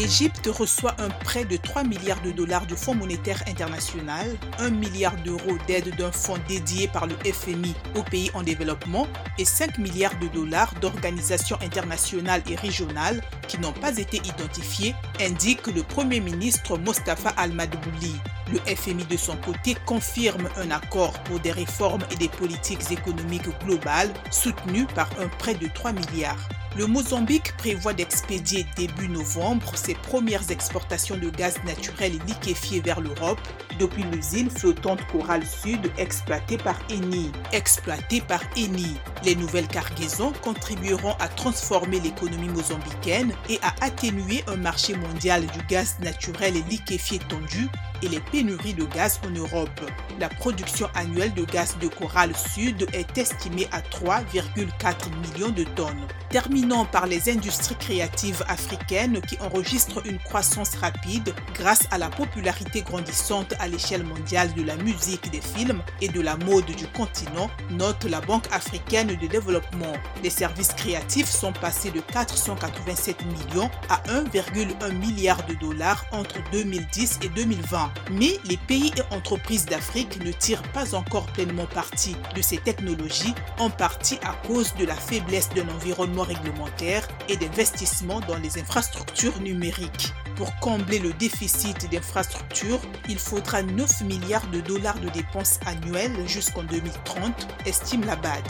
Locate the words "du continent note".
66.66-68.04